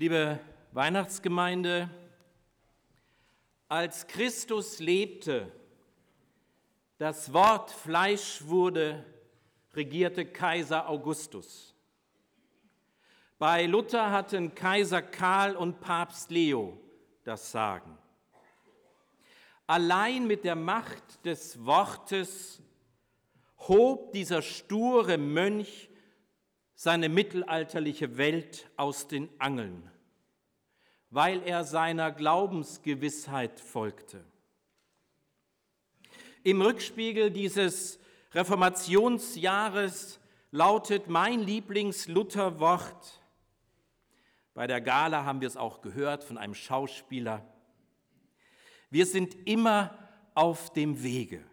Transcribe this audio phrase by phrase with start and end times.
[0.00, 0.38] Liebe
[0.70, 1.90] Weihnachtsgemeinde,
[3.66, 5.50] als Christus lebte,
[6.98, 9.04] das Wort Fleisch wurde,
[9.74, 11.74] regierte Kaiser Augustus.
[13.40, 16.80] Bei Luther hatten Kaiser Karl und Papst Leo
[17.24, 17.98] das Sagen.
[19.66, 22.62] Allein mit der Macht des Wortes
[23.66, 25.87] hob dieser sture Mönch
[26.80, 29.90] seine mittelalterliche Welt aus den Angeln,
[31.10, 34.24] weil er seiner Glaubensgewissheit folgte.
[36.44, 37.98] Im Rückspiegel dieses
[38.30, 40.20] Reformationsjahres
[40.52, 43.24] lautet mein Lieblings-Luther-Wort.
[44.54, 47.44] Bei der Gala haben wir es auch gehört von einem Schauspieler.
[48.88, 49.98] Wir sind immer
[50.32, 51.44] auf dem Wege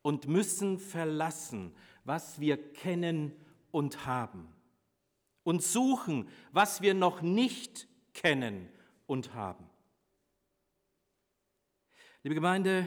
[0.00, 3.36] und müssen verlassen, was wir kennen
[3.74, 4.46] und haben
[5.42, 8.68] und suchen, was wir noch nicht kennen
[9.08, 9.68] und haben.
[12.22, 12.86] Liebe Gemeinde,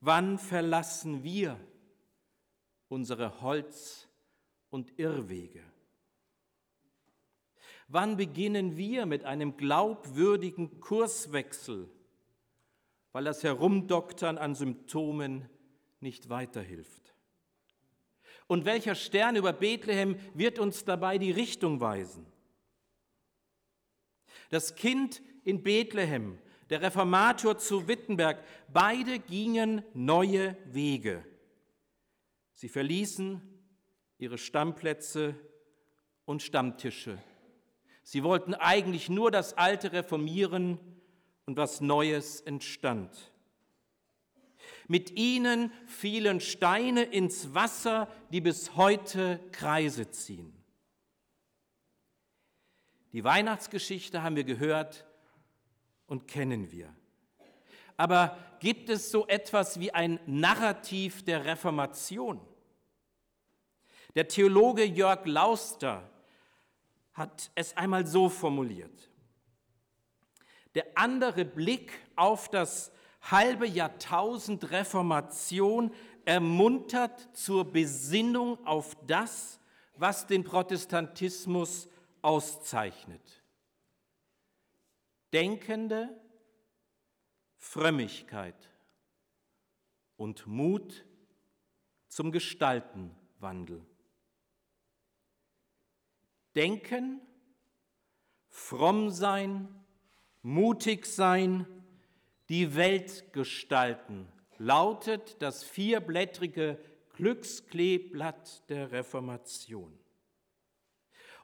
[0.00, 1.58] wann verlassen wir
[2.86, 4.06] unsere Holz-
[4.70, 5.64] und Irrwege?
[7.88, 11.90] Wann beginnen wir mit einem glaubwürdigen Kurswechsel,
[13.10, 15.50] weil das Herumdoktern an Symptomen
[15.98, 17.01] nicht weiterhilft?
[18.52, 22.26] Und welcher Stern über Bethlehem wird uns dabei die Richtung weisen?
[24.50, 31.24] Das Kind in Bethlehem, der Reformator zu Wittenberg, beide gingen neue Wege.
[32.52, 33.40] Sie verließen
[34.18, 35.34] ihre Stammplätze
[36.26, 37.18] und Stammtische
[38.02, 40.78] Sie wollten eigentlich nur das Alte reformieren
[41.46, 43.31] und was Neues entstand.
[44.92, 50.52] Mit ihnen fielen Steine ins Wasser, die bis heute Kreise ziehen.
[53.14, 55.06] Die Weihnachtsgeschichte haben wir gehört
[56.06, 56.94] und kennen wir.
[57.96, 62.38] Aber gibt es so etwas wie ein Narrativ der Reformation?
[64.14, 66.10] Der Theologe Jörg Lauster
[67.14, 69.08] hat es einmal so formuliert.
[70.74, 72.92] Der andere Blick auf das
[73.22, 75.92] halbe Jahrtausend Reformation
[76.24, 79.60] ermuntert zur Besinnung auf das,
[79.96, 81.88] was den Protestantismus
[82.20, 83.42] auszeichnet.
[85.32, 86.08] Denkende
[87.56, 88.70] Frömmigkeit
[90.16, 91.04] und Mut
[92.08, 93.86] zum Gestaltenwandel.
[96.54, 97.20] Denken,
[98.48, 99.68] fromm sein,
[100.42, 101.66] mutig sein,
[102.52, 106.78] die Welt gestalten, lautet das vierblättrige
[107.14, 109.98] Glückskleeblatt der Reformation.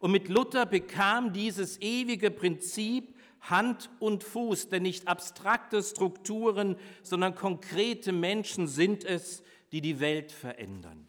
[0.01, 7.35] Und mit Luther bekam dieses ewige Prinzip Hand und Fuß, denn nicht abstrakte Strukturen, sondern
[7.35, 9.43] konkrete Menschen sind es,
[9.73, 11.09] die die Welt verändern.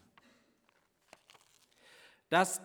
[2.30, 2.62] Das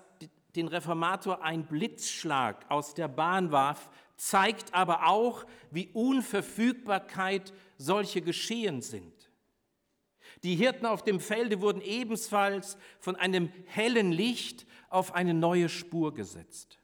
[0.55, 8.81] den Reformator ein Blitzschlag aus der Bahn warf, zeigt aber auch, wie Unverfügbarkeit solche Geschehen
[8.81, 9.13] sind.
[10.43, 16.13] Die Hirten auf dem Felde wurden ebenfalls von einem hellen Licht auf eine neue Spur
[16.13, 16.77] gesetzt.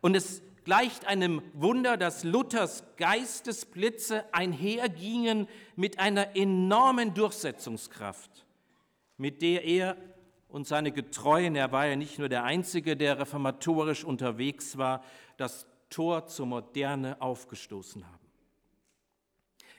[0.00, 8.46] Und es gleicht einem Wunder, dass Luthers Geistesblitze einhergingen mit einer enormen Durchsetzungskraft,
[9.16, 9.96] mit der er
[10.52, 15.02] und seine Getreuen, er war ja nicht nur der Einzige, der reformatorisch unterwegs war,
[15.38, 18.28] das Tor zur Moderne aufgestoßen haben.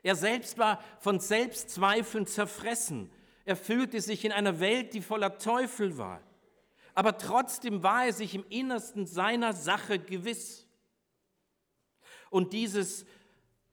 [0.02, 3.12] Er selbst war von Selbstzweifeln zerfressen.
[3.46, 6.22] Er fühlte sich in einer Welt, die voller Teufel war.
[6.96, 10.68] Aber trotzdem war er sich im Innersten seiner Sache gewiss.
[12.32, 13.06] Und dieses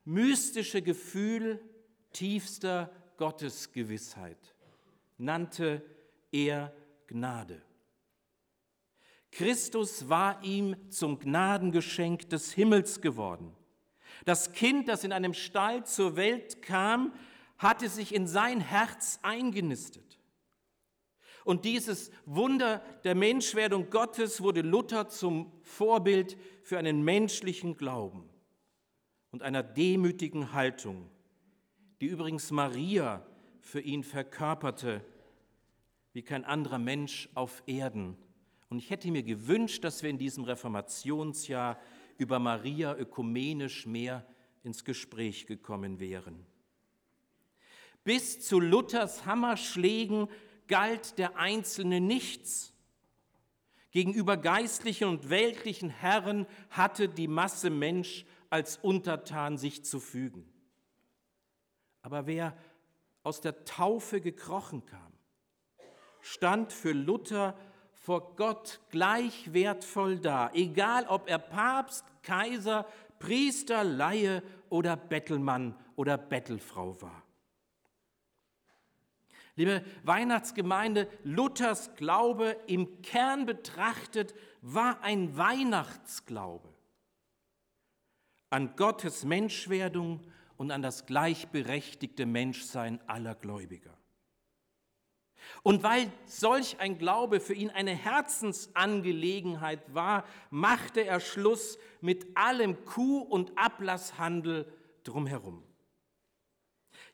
[0.04, 1.60] mystische Gefühl
[2.12, 4.54] tiefster Gottesgewissheit
[5.16, 5.82] nannte
[6.30, 6.74] er
[7.10, 7.60] Gnade.
[9.32, 13.52] Christus war ihm zum Gnadengeschenk des Himmels geworden.
[14.24, 17.12] Das Kind, das in einem Stall zur Welt kam,
[17.58, 20.20] hatte sich in sein Herz eingenistet.
[21.44, 28.28] Und dieses Wunder der Menschwerdung Gottes wurde Luther zum Vorbild für einen menschlichen Glauben
[29.32, 31.10] und einer demütigen Haltung,
[32.00, 33.26] die übrigens Maria
[33.60, 35.04] für ihn verkörperte
[36.12, 38.16] wie kein anderer Mensch auf Erden.
[38.68, 41.78] Und ich hätte mir gewünscht, dass wir in diesem Reformationsjahr
[42.18, 44.26] über Maria ökumenisch mehr
[44.62, 46.46] ins Gespräch gekommen wären.
[48.04, 50.28] Bis zu Luthers Hammerschlägen
[50.68, 52.72] galt der Einzelne nichts.
[53.90, 60.48] Gegenüber geistlichen und weltlichen Herren hatte die Masse Mensch als Untertan sich zu fügen.
[62.02, 62.56] Aber wer
[63.22, 65.09] aus der Taufe gekrochen kam,
[66.20, 67.54] stand für Luther
[67.92, 72.86] vor Gott gleich wertvoll da, egal ob er Papst, Kaiser,
[73.18, 77.22] Priester, Laie oder Bettelmann oder Bettelfrau war.
[79.56, 86.70] Liebe Weihnachtsgemeinde, Luthers Glaube im Kern betrachtet war ein Weihnachtsglaube
[88.50, 90.20] an Gottes Menschwerdung
[90.56, 93.96] und an das gleichberechtigte Menschsein aller Gläubiger.
[95.62, 102.84] Und weil solch ein Glaube für ihn eine Herzensangelegenheit war, machte er Schluss mit allem
[102.84, 104.66] Kuh- und Ablasshandel
[105.04, 105.62] drumherum.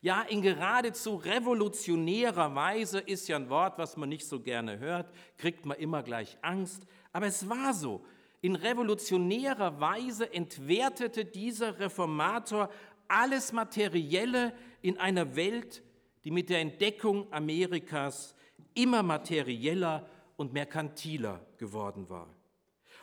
[0.01, 5.11] Ja, in geradezu revolutionärer Weise ist ja ein Wort, was man nicht so gerne hört,
[5.37, 8.05] kriegt man immer gleich Angst, aber es war so.
[8.41, 12.69] In revolutionärer Weise entwertete dieser Reformator
[13.07, 15.81] alles Materielle in einer Welt,
[16.27, 18.35] die mit der Entdeckung Amerikas
[18.73, 22.27] immer materieller und merkantiler geworden war.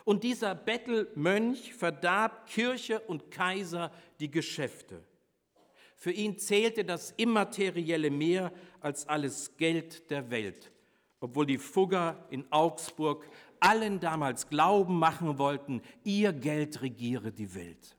[0.03, 5.03] Und dieser Bettelmönch verdarb Kirche und Kaiser die Geschäfte.
[5.95, 10.71] Für ihn zählte das Immaterielle mehr als alles Geld der Welt,
[11.19, 13.27] obwohl die Fugger in Augsburg
[13.59, 17.97] allen damals Glauben machen wollten, ihr Geld regiere die Welt.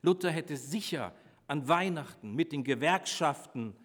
[0.00, 1.12] Luther hätte sicher
[1.46, 3.76] an Weihnachten mit den Gewerkschaften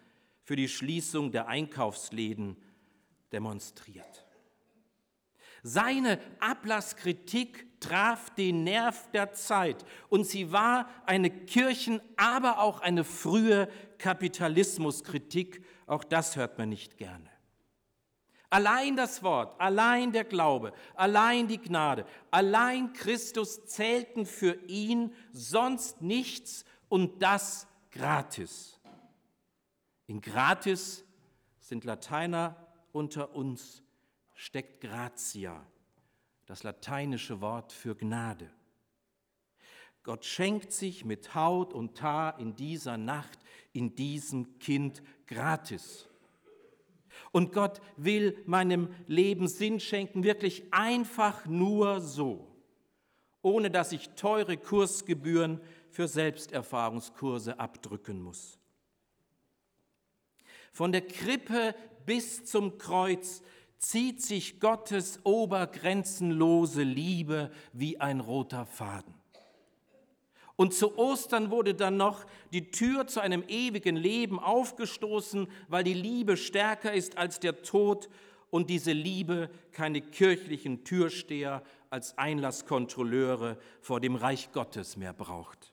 [0.44, 2.58] für die Schließung der Einkaufsläden
[3.32, 4.26] demonstriert.
[5.64, 13.04] Seine Ablasskritik traf den Nerv der Zeit und sie war eine Kirchen-, aber auch eine
[13.04, 13.68] frühe
[14.00, 15.64] Kapitalismuskritik.
[15.86, 17.30] Auch das hört man nicht gerne.
[18.50, 26.02] Allein das Wort, allein der Glaube, allein die Gnade, allein Christus zählten für ihn sonst
[26.02, 28.78] nichts und das gratis.
[30.08, 31.06] In gratis
[31.62, 33.82] sind Lateiner unter uns,
[34.34, 35.66] steckt gratia,
[36.48, 38.52] das lateinische Wort für Gnade.
[40.04, 43.40] Gott schenkt sich mit Haut und Haar in dieser Nacht,
[43.72, 46.10] in diesem Kind gratis.
[47.32, 52.54] Und Gott will meinem Leben Sinn schenken, wirklich einfach nur so,
[53.42, 55.62] ohne dass ich teure Kursgebühren
[55.92, 58.58] für Selbsterfahrungskurse abdrücken muss.
[60.72, 63.42] Von der Krippe bis zum Kreuz
[63.78, 69.14] zieht sich Gottes obergrenzenlose Liebe wie ein roter Faden.
[70.56, 72.24] Und zu Ostern wurde dann noch
[72.54, 78.10] die Tür zu einem ewigen Leben aufgestoßen, weil die Liebe stärker ist als der Tod
[78.52, 85.71] und diese Liebe keine kirchlichen Türsteher als Einlasskontrolleure vor dem Reich Gottes mehr braucht.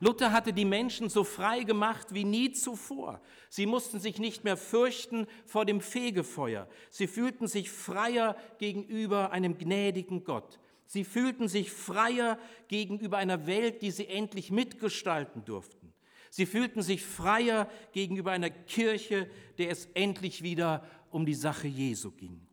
[0.00, 3.20] Luther hatte die Menschen so frei gemacht wie nie zuvor.
[3.48, 6.68] Sie mussten sich nicht mehr fürchten vor dem Fegefeuer.
[6.90, 10.60] Sie fühlten sich freier gegenüber einem gnädigen Gott.
[10.86, 12.38] Sie fühlten sich freier
[12.68, 15.92] gegenüber einer Welt, die sie endlich mitgestalten durften.
[16.30, 22.10] Sie fühlten sich freier gegenüber einer Kirche, der es endlich wieder um die Sache Jesu
[22.10, 22.46] ging.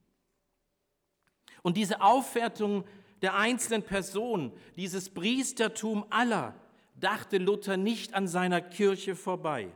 [1.62, 2.86] Und diese Aufwertung
[3.22, 6.54] der einzelnen Person, dieses Priestertum aller,
[6.96, 9.70] dachte Luther nicht an seiner Kirche vorbei.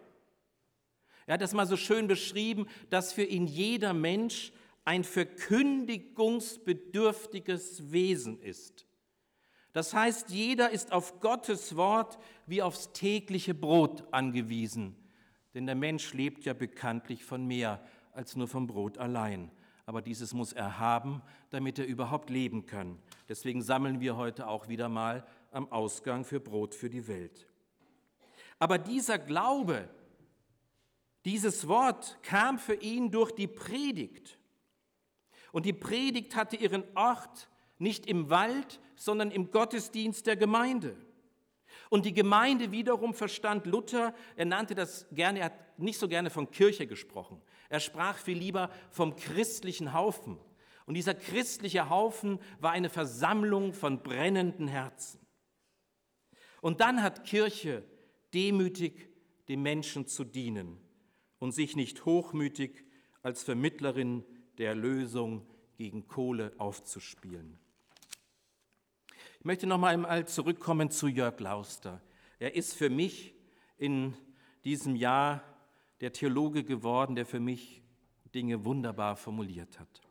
[1.26, 4.52] Er hat das mal so schön beschrieben, dass für ihn jeder Mensch
[4.84, 8.88] ein verkündigungsbedürftiges Wesen ist.
[9.72, 14.96] Das heißt, jeder ist auf Gottes Wort wie aufs tägliche Brot angewiesen,
[15.54, 17.80] denn der Mensch lebt ja bekanntlich von mehr
[18.12, 19.52] als nur vom Brot allein.
[19.86, 21.22] Aber dieses muss er haben,
[21.52, 22.98] damit er überhaupt leben kann.
[23.28, 27.48] Deswegen sammeln wir heute auch wieder mal am Ausgang für Brot für die Welt.
[28.60, 29.90] Aber dieser Glaube,
[31.26, 34.38] dieses Wort kam für ihn durch die Predigt.
[35.52, 40.96] Und die Predigt hatte ihren Ort nicht im Wald, sondern im Gottesdienst der Gemeinde.
[41.90, 46.30] Und die Gemeinde wiederum verstand Luther, er nannte das gerne, er hat nicht so gerne
[46.30, 47.42] von Kirche gesprochen.
[47.70, 50.38] Er sprach viel lieber vom christlichen Haufen.
[50.86, 55.20] Und dieser christliche Haufen war eine Versammlung von brennenden Herzen.
[56.62, 57.84] Und dann hat Kirche
[58.34, 59.10] demütig
[59.48, 60.78] dem Menschen zu dienen
[61.40, 62.86] und sich nicht hochmütig
[63.22, 64.24] als Vermittlerin
[64.58, 65.48] der Lösung
[65.78, 67.58] gegen Kohle aufzuspielen.
[69.40, 72.02] Ich möchte noch einmal zurückkommen zu Jörg Lauster.
[72.40, 73.34] Er ist für mich
[73.78, 74.14] in
[74.66, 75.42] diesem Jahr
[76.02, 77.82] der Theologe geworden, der für mich
[78.36, 80.02] Dinge wunderbar formuliert hat.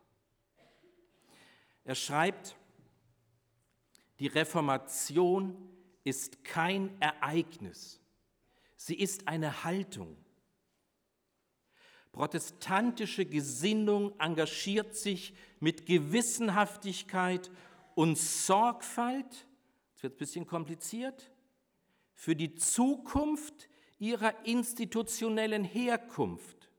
[1.83, 2.55] Er schreibt,
[4.19, 5.55] die Reformation
[6.03, 7.99] ist kein Ereignis,
[8.75, 10.17] sie ist eine Haltung.
[12.11, 17.51] Protestantische Gesinnung engagiert sich mit Gewissenhaftigkeit
[17.95, 19.47] und Sorgfalt,
[19.95, 21.31] es wird ein bisschen kompliziert,
[22.13, 26.69] für die Zukunft ihrer institutionellen Herkunft.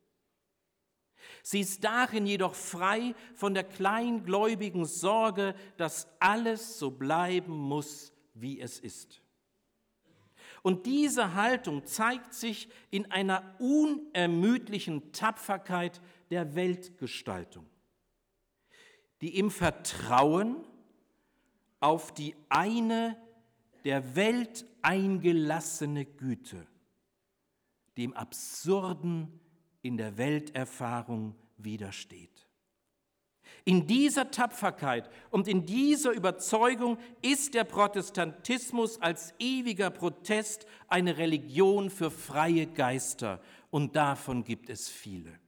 [1.42, 8.61] Sie ist darin jedoch frei von der kleingläubigen Sorge, dass alles so bleiben muss, wie
[8.61, 9.23] es ist.
[10.62, 17.66] Und diese Haltung zeigt sich in einer unermüdlichen Tapferkeit der Weltgestaltung,
[19.20, 20.56] die im Vertrauen
[21.80, 23.16] auf die eine
[23.85, 26.66] der Welt eingelassene Güte
[27.97, 29.40] dem Absurden
[29.82, 32.50] in der Welterfahrung widersteht.
[33.64, 41.90] In dieser Tapferkeit und in dieser Überzeugung ist der Protestantismus als ewiger Protest eine Religion
[41.90, 43.40] für freie Geister
[43.71, 45.38] und davon gibt es viele.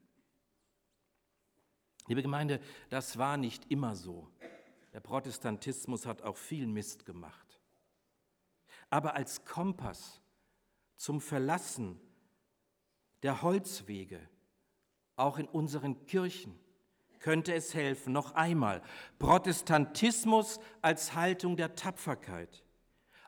[2.06, 4.28] Liebe Gemeinde, das war nicht immer so.
[4.92, 7.60] Der Protestantismus hat auch viel Mist gemacht.
[8.90, 10.20] Aber als Kompass
[10.96, 11.98] zum Verlassen
[13.22, 14.20] der Holzwege,
[15.16, 16.58] auch in unseren Kirchen,
[17.22, 18.82] könnte es helfen, noch einmal,
[19.18, 22.62] Protestantismus als Haltung der Tapferkeit,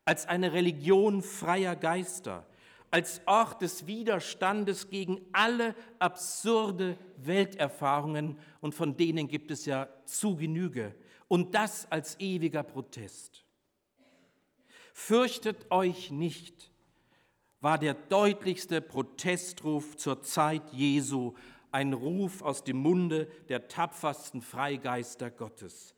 [0.05, 2.47] als eine Religion freier Geister,
[2.91, 10.37] als Ort des Widerstandes gegen alle absurde Welterfahrungen, und von denen gibt es ja zu
[10.37, 10.95] Genüge,
[11.27, 13.45] und das als ewiger Protest.
[14.93, 16.71] Fürchtet euch nicht,
[17.61, 21.35] war der deutlichste Protestruf zur Zeit Jesu
[21.75, 25.97] ein Ruf aus dem Munde der tapfersten Freigeister Gottes.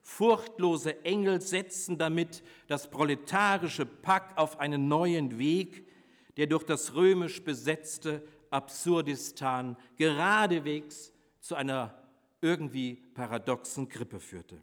[0.00, 5.88] Furchtlose Engel setzen damit das proletarische Pack auf einen neuen Weg,
[6.36, 12.00] der durch das römisch besetzte Absurdistan geradewegs zu einer
[12.40, 14.62] irgendwie paradoxen Krippe führte.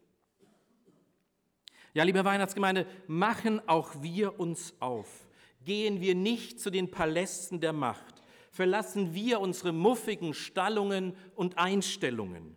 [1.94, 5.28] Ja, liebe Weihnachtsgemeinde, machen auch wir uns auf.
[5.66, 8.15] Gehen wir nicht zu den Palästen der Macht
[8.56, 12.56] verlassen wir unsere muffigen Stallungen und Einstellungen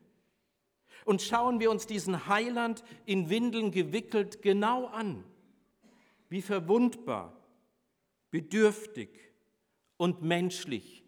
[1.04, 5.24] und schauen wir uns diesen Heiland in Windeln gewickelt genau an,
[6.28, 7.36] wie verwundbar,
[8.30, 9.08] bedürftig
[9.96, 11.02] und menschlich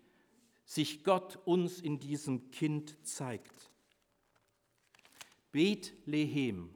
[0.65, 3.71] sich Gott uns in diesem Kind zeigt.
[5.53, 6.75] Bethlehem,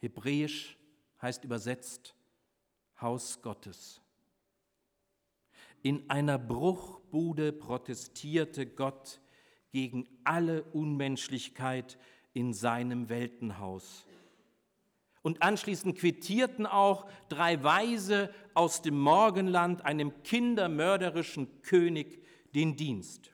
[0.00, 0.76] hebräisch
[1.20, 2.16] heißt übersetzt
[3.00, 4.01] Haus Gottes.
[5.82, 9.20] In einer Bruchbude protestierte Gott
[9.72, 11.98] gegen alle Unmenschlichkeit
[12.32, 14.06] in seinem Weltenhaus.
[15.22, 22.24] Und anschließend quittierten auch drei Weise aus dem Morgenland einem kindermörderischen König
[22.54, 23.32] den Dienst.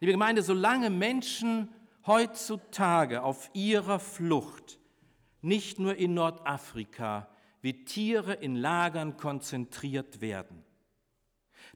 [0.00, 1.68] Liebe Gemeinde, solange Menschen
[2.06, 4.78] heutzutage auf ihrer Flucht,
[5.40, 7.28] nicht nur in Nordafrika,
[7.66, 10.62] wie Tiere in Lagern konzentriert werden.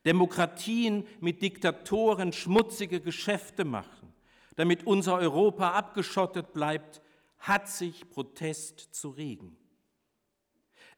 [0.06, 4.14] Demokratien mit Diktatoren schmutzige Geschäfte machen,
[4.54, 7.02] damit unser Europa abgeschottet bleibt,
[7.40, 9.56] hat sich Protest zu regen.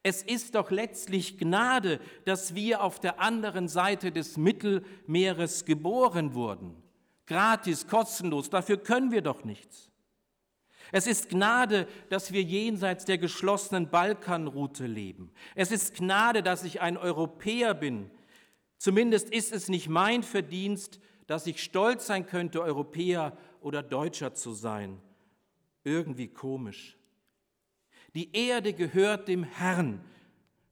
[0.03, 6.83] Es ist doch letztlich Gnade, dass wir auf der anderen Seite des Mittelmeeres geboren wurden.
[7.25, 9.92] Gratis, kostenlos, dafür können wir doch nichts.
[10.93, 15.33] Es ist Gnade, dass wir jenseits der geschlossenen Balkanroute leben.
[15.55, 18.11] Es ist Gnade, dass ich ein Europäer bin.
[18.77, 24.53] Zumindest ist es nicht mein Verdienst, dass ich stolz sein könnte, Europäer oder Deutscher zu
[24.53, 25.01] sein.
[25.83, 26.99] Irgendwie komisch.
[28.15, 30.05] Die Erde gehört dem Herrn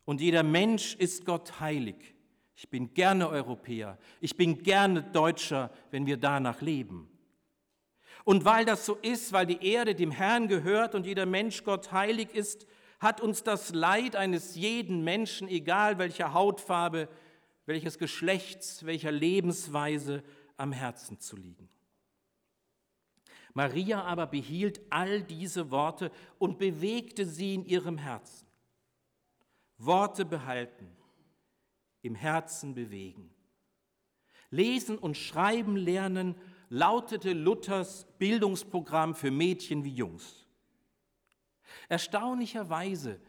[0.04, 2.14] und jeder Mensch ist Gott heilig.
[2.56, 7.08] Ich bin gerne Europäer, ich bin gerne Deutscher, wenn wir danach leben.
[8.24, 11.92] Und weil das so ist, weil die Erde dem Herrn gehört und jeder Mensch Gott
[11.92, 12.66] heilig ist,
[12.98, 17.08] hat uns das Leid eines jeden Menschen, egal welcher Hautfarbe,
[17.66, 20.22] welches Geschlechts, welcher Lebensweise,
[20.56, 21.70] am Herzen zu liegen.
[23.54, 28.46] Maria aber behielt all diese Worte und bewegte sie in ihrem Herzen.
[29.78, 30.88] Worte behalten,
[32.02, 33.34] im Herzen bewegen.
[34.50, 36.34] Lesen und schreiben lernen
[36.70, 40.46] lautete Luthers Bildungsprogramm für Mädchen wie Jungs.
[41.88, 43.20] Erstaunlicherweise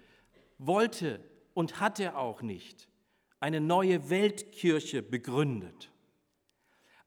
[0.57, 1.19] wollte
[1.53, 2.87] und hat er auch nicht
[3.39, 5.91] eine neue Weltkirche begründet.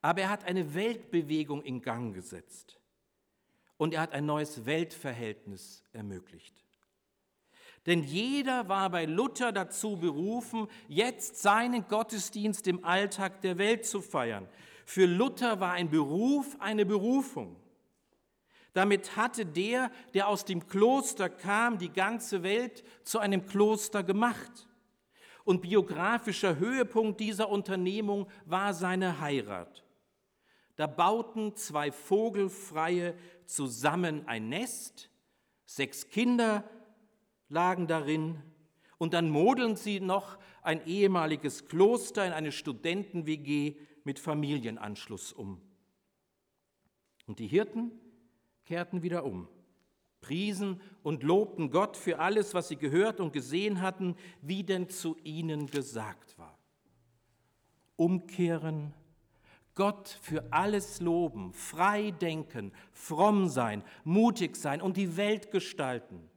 [0.02, 2.78] Aber er hat eine Weltbewegung in Gang gesetzt.
[3.76, 6.54] und er hat ein neues Weltverhältnis ermöglicht.
[7.86, 14.00] Denn jeder war bei Luther dazu berufen, jetzt seinen Gottesdienst im Alltag der Welt zu
[14.00, 14.48] feiern.
[14.84, 17.56] Für Luther war ein Beruf eine Berufung.
[18.72, 24.68] Damit hatte der, der aus dem Kloster kam, die ganze Welt zu einem Kloster gemacht.
[25.44, 29.84] Und biografischer Höhepunkt dieser Unternehmung war seine Heirat.
[30.76, 33.14] Da bauten zwei Vogelfreie
[33.46, 35.10] zusammen ein Nest,
[35.66, 36.64] sechs Kinder
[37.48, 38.42] lagen darin,
[38.98, 45.60] und dann modeln sie noch ein ehemaliges Kloster in eine Studenten-WG mit Familienanschluss um.
[47.26, 47.90] Und die Hirten
[48.64, 49.48] kehrten wieder um,
[50.20, 55.16] priesen und lobten Gott für alles, was sie gehört und gesehen hatten, wie denn zu
[55.24, 56.58] ihnen gesagt war.
[57.96, 58.94] Umkehren
[59.74, 66.30] Gott für alles loben, frei denken, fromm sein, mutig sein und die Welt gestalten.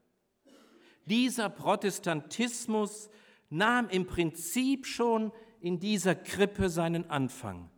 [1.05, 3.09] Dieser Protestantismus
[3.49, 5.31] nahm im Prinzip schon
[5.67, 7.69] in dieser Krippe seinen Anfang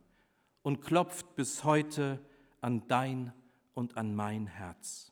[0.62, 2.20] und klopft bis heute
[2.60, 3.32] an dein
[3.74, 5.10] und an mein Herz.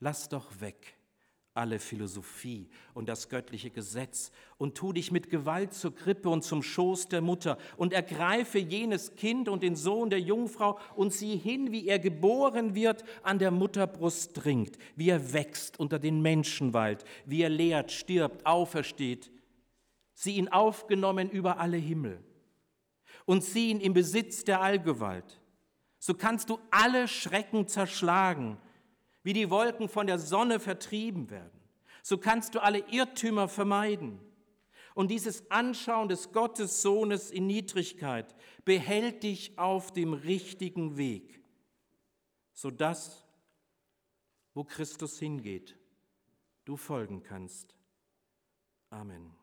[0.00, 0.96] Lass doch weg
[1.52, 6.62] alle Philosophie und das göttliche Gesetz und tu dich mit Gewalt zur Krippe und zum
[6.62, 11.72] Schoß der Mutter und ergreife jenes Kind und den Sohn der Jungfrau und sieh hin,
[11.72, 17.42] wie er geboren wird, an der Mutterbrust dringt, wie er wächst unter den Menschenwald, wie
[17.42, 19.30] er lehrt, stirbt, aufersteht.
[20.16, 22.20] Sieh ihn aufgenommen über alle Himmel
[23.26, 25.40] und sieh ihn im Besitz der Allgewalt.
[26.00, 28.58] So kannst du alle Schrecken zerschlagen
[29.26, 31.60] wie die Wolken von der Sonne vertrieben werden.
[32.04, 34.20] So kannst du alle Irrtümer vermeiden.
[34.94, 41.42] Und dieses Anschauen des Gottessohnes in Niedrigkeit behält dich auf dem richtigen Weg,
[42.52, 43.26] sodass,
[44.54, 45.76] wo Christus hingeht,
[46.64, 47.76] du folgen kannst.
[48.90, 49.35] Amen.